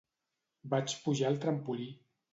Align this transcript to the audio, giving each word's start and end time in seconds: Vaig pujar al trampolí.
Vaig 0.71 0.95
pujar 1.03 1.31
al 1.33 1.37
trampolí. 1.45 1.91